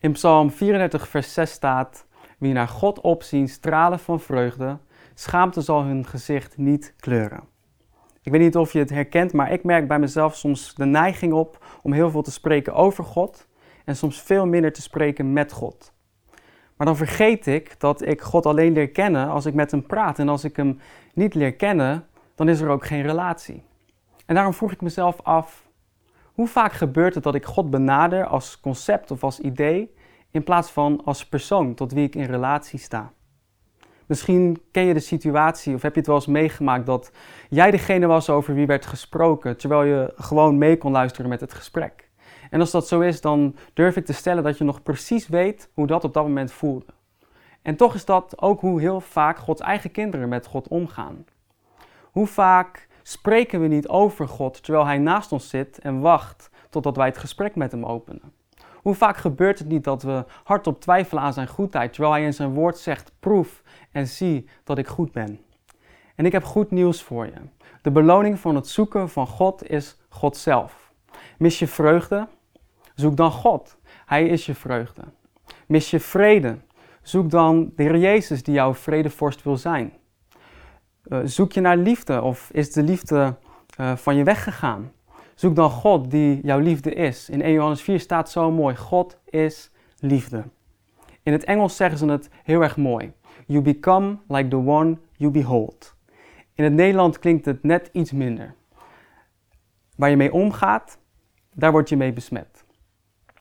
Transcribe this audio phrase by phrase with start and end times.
[0.00, 2.06] In Psalm 34, vers 6 staat:
[2.38, 4.78] Wie naar God opzien, stralen van vreugde,
[5.14, 7.42] schaamte zal hun gezicht niet kleuren.
[8.22, 11.32] Ik weet niet of je het herkent, maar ik merk bij mezelf soms de neiging
[11.32, 13.48] op om heel veel te spreken over God
[13.84, 15.92] en soms veel minder te spreken met God.
[16.76, 20.18] Maar dan vergeet ik dat ik God alleen leer kennen als ik met hem praat.
[20.18, 20.80] En als ik hem
[21.14, 23.62] niet leer kennen, dan is er ook geen relatie.
[24.26, 25.69] En daarom vroeg ik mezelf af,
[26.40, 29.94] hoe vaak gebeurt het dat ik God benader als concept of als idee,
[30.30, 33.12] in plaats van als persoon tot wie ik in relatie sta?
[34.06, 37.12] Misschien ken je de situatie of heb je het wel eens meegemaakt dat
[37.48, 41.54] jij degene was over wie werd gesproken, terwijl je gewoon mee kon luisteren met het
[41.54, 42.10] gesprek.
[42.50, 45.70] En als dat zo is, dan durf ik te stellen dat je nog precies weet
[45.74, 46.86] hoe dat op dat moment voelde.
[47.62, 51.24] En toch is dat ook hoe heel vaak Gods eigen kinderen met God omgaan.
[52.10, 56.96] Hoe vaak spreken we niet over God terwijl Hij naast ons zit en wacht totdat
[56.96, 58.32] wij het gesprek met Hem openen?
[58.82, 62.34] Hoe vaak gebeurt het niet dat we hardop twijfelen aan Zijn goedheid terwijl Hij in
[62.34, 65.40] Zijn woord zegt: proef en zie dat ik goed ben?
[66.14, 67.40] En ik heb goed nieuws voor je.
[67.82, 70.92] De beloning van het zoeken van God is God zelf.
[71.38, 72.28] Mis je vreugde?
[72.94, 73.78] Zoek dan God.
[74.06, 75.02] Hij is je vreugde.
[75.66, 76.58] Mis je vrede?
[77.02, 79.92] Zoek dan de Heer Jezus die jouw vredevorst wil zijn.
[81.04, 83.36] Uh, zoek je naar liefde of is de liefde
[83.80, 84.92] uh, van je weggegaan?
[85.34, 87.28] Zoek dan God die jouw liefde is.
[87.28, 90.44] In 1 Johannes 4 staat zo mooi: God is liefde.
[91.22, 93.12] In het Engels zeggen ze het heel erg mooi.
[93.46, 95.94] You become like the one you behold.
[96.54, 98.54] In het Nederland klinkt het net iets minder.
[99.96, 100.98] Waar je mee omgaat,
[101.54, 102.64] daar word je mee besmet.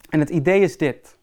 [0.09, 1.17] En het idee is dit.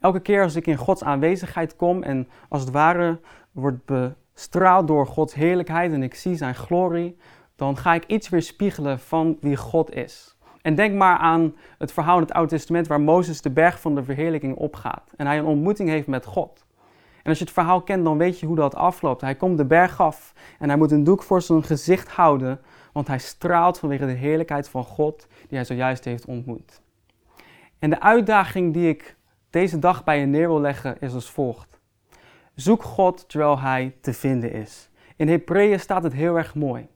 [0.00, 3.20] Elke keer als ik in Gods aanwezigheid kom en als het ware
[3.52, 3.90] wordt
[4.34, 7.16] bestraald door Gods heerlijkheid en ik zie zijn glorie,
[7.56, 10.36] dan ga ik iets weer spiegelen van wie God is.
[10.62, 13.94] En denk maar aan het verhaal in het Oude Testament waar Mozes de berg van
[13.94, 16.64] de verheerlijking opgaat en hij een ontmoeting heeft met God.
[17.22, 19.20] En als je het verhaal kent, dan weet je hoe dat afloopt.
[19.20, 22.60] Hij komt de berg af en hij moet een doek voor zijn gezicht houden,
[22.92, 26.82] want hij straalt vanwege de heerlijkheid van God die hij zojuist heeft ontmoet.
[27.78, 29.16] En de uitdaging die ik
[29.50, 31.73] deze dag bij je neer wil leggen is als volgt.
[32.54, 34.90] Zoek God terwijl Hij te vinden is.
[35.16, 36.88] In Hebreeën staat het heel erg mooi.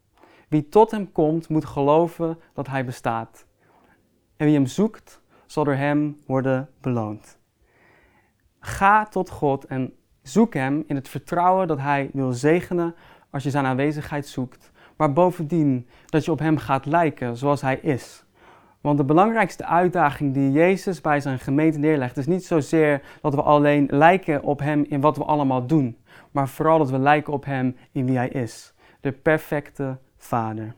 [0.49, 3.47] Wie tot Hem komt, moet geloven dat Hij bestaat.
[4.37, 7.39] En wie Hem zoekt, zal door Hem worden beloond.
[8.61, 12.95] Ga tot God en zoek Hem in het vertrouwen dat Hij wil zegenen
[13.31, 14.71] als je Zijn aanwezigheid zoekt.
[14.97, 18.25] Maar bovendien dat je op Hem gaat lijken zoals Hij is.
[18.81, 23.43] Want de belangrijkste uitdaging die Jezus bij zijn gemeente neerlegt, is niet zozeer dat we
[23.43, 25.97] alleen lijken op Hem in wat we allemaal doen,
[26.31, 28.75] maar vooral dat we lijken op Hem in wie Hij is.
[29.01, 30.75] De perfecte Vader.